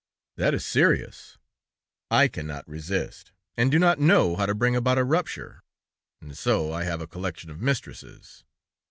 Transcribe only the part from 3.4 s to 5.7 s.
and do not know how to bring about a rupture,